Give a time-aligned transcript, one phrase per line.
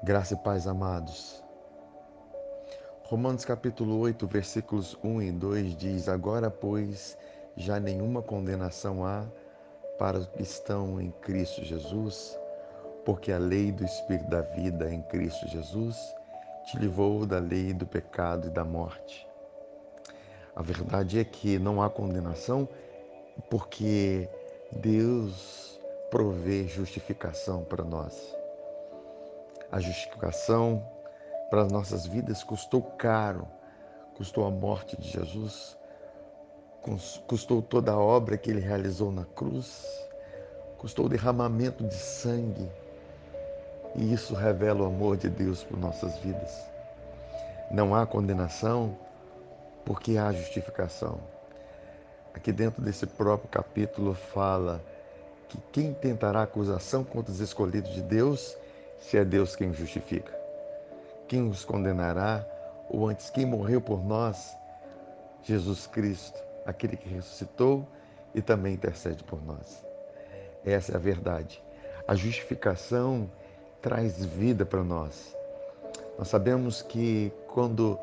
[0.00, 1.42] Graça e paz, amados.
[3.02, 7.18] Romanos capítulo 8, versículos 1 e 2 diz: Agora, pois,
[7.56, 9.26] já nenhuma condenação há
[9.98, 12.38] para os que estão em Cristo Jesus,
[13.04, 15.96] porque a lei do Espírito da vida em Cristo Jesus
[16.66, 19.26] te livrou da lei do pecado e da morte.
[20.54, 22.68] A verdade é que não há condenação
[23.50, 24.28] porque
[24.70, 28.38] Deus provê justificação para nós.
[29.70, 30.82] A justificação
[31.50, 33.46] para as nossas vidas custou caro,
[34.16, 35.76] custou a morte de Jesus,
[37.26, 39.86] custou toda a obra que ele realizou na cruz,
[40.78, 42.70] custou o derramamento de sangue.
[43.94, 46.64] E isso revela o amor de Deus por nossas vidas.
[47.70, 48.96] Não há condenação
[49.84, 51.20] porque há justificação.
[52.32, 54.82] Aqui dentro desse próprio capítulo fala
[55.48, 58.56] que quem tentará acusação contra os escolhidos de Deus
[58.98, 60.36] se é Deus quem justifica.
[61.26, 62.44] Quem os condenará,
[62.88, 64.56] ou antes quem morreu por nós?
[65.42, 67.86] Jesus Cristo, aquele que ressuscitou
[68.34, 69.84] e também intercede por nós.
[70.64, 71.62] Essa é a verdade.
[72.06, 73.30] A justificação
[73.80, 75.36] traz vida para nós.
[76.18, 77.98] Nós sabemos que quando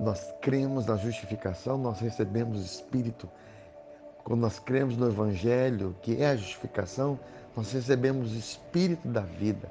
[0.00, 3.28] nós cremos na justificação, nós recebemos Espírito.
[4.24, 7.18] Quando nós cremos no Evangelho, que é a justificação,
[7.56, 9.70] nós recebemos o Espírito da vida.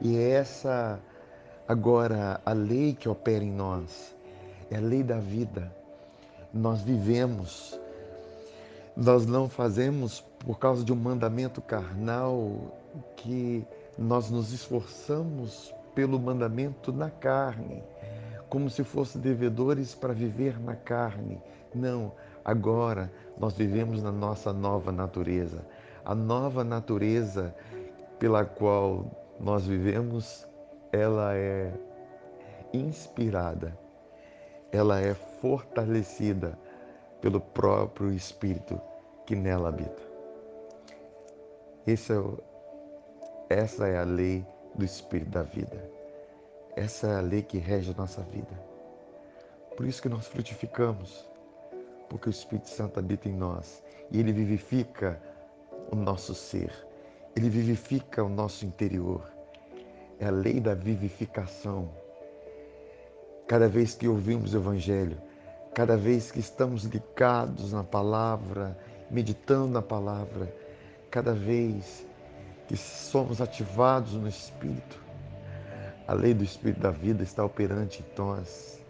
[0.00, 1.00] E é essa
[1.66, 4.14] agora a lei que opera em nós,
[4.70, 5.74] é a lei da vida.
[6.52, 7.78] Nós vivemos,
[8.96, 12.72] nós não fazemos por causa de um mandamento carnal
[13.16, 13.66] que
[13.98, 17.82] nós nos esforçamos pelo mandamento na carne,
[18.50, 21.40] como se fossem devedores para viver na carne.
[21.74, 22.12] Não,
[22.44, 25.66] agora nós vivemos na nossa nova natureza.
[26.04, 27.54] A nova natureza
[28.18, 30.46] pela qual nós vivemos,
[30.92, 31.72] ela é
[32.72, 33.76] inspirada,
[34.72, 36.58] ela é fortalecida
[37.20, 38.80] pelo próprio Espírito
[39.24, 40.02] que nela habita.
[41.86, 42.38] Esse é o,
[43.48, 44.44] essa é a lei
[44.74, 45.90] do Espírito da vida.
[46.74, 48.52] Essa é a lei que rege a nossa vida.
[49.76, 51.28] Por isso que nós frutificamos,
[52.08, 55.20] porque o Espírito Santo habita em nós e ele vivifica
[55.90, 56.72] o nosso ser
[57.36, 59.30] ele vivifica o nosso interior.
[60.18, 61.90] É a lei da vivificação.
[63.46, 65.20] Cada vez que ouvimos o Evangelho,
[65.74, 68.76] cada vez que estamos ligados na palavra,
[69.10, 70.52] meditando na palavra,
[71.10, 72.06] cada vez
[72.66, 75.04] que somos ativados no Espírito,
[76.08, 78.82] a lei do Espírito da vida está operante em nós,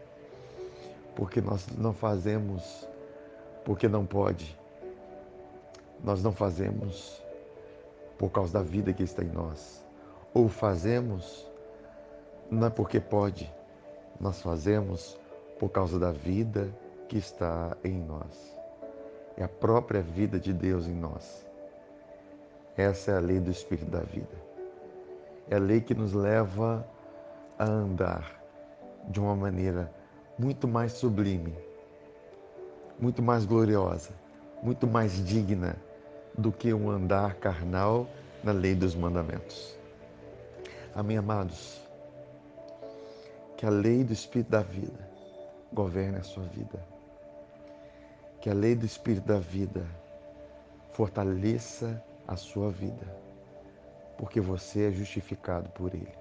[1.16, 2.86] porque nós não fazemos
[3.64, 4.56] porque não pode,
[6.04, 7.20] nós não fazemos
[8.18, 9.84] por causa da vida que está em nós.
[10.32, 11.46] Ou fazemos
[12.50, 13.52] não é porque pode,
[14.20, 15.18] nós fazemos
[15.58, 16.68] por causa da vida
[17.08, 18.56] que está em nós.
[19.36, 21.46] É a própria vida de Deus em nós.
[22.76, 24.46] Essa é a lei do Espírito da vida.
[25.48, 26.86] É a lei que nos leva
[27.58, 28.42] a andar
[29.08, 29.92] de uma maneira
[30.38, 31.54] muito mais sublime,
[32.98, 34.10] muito mais gloriosa,
[34.62, 35.76] muito mais digna
[36.36, 38.06] do que um andar carnal
[38.42, 39.76] na lei dos mandamentos.
[40.94, 41.80] Amém, amados?
[43.56, 45.08] Que a lei do Espírito da vida
[45.72, 46.78] governe a sua vida.
[48.40, 49.86] Que a lei do Espírito da vida
[50.92, 53.06] fortaleça a sua vida,
[54.16, 56.14] porque você é justificado por Ele.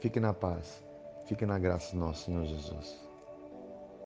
[0.00, 0.82] Fique na paz,
[1.24, 3.05] fique na graça do nosso Senhor Jesus.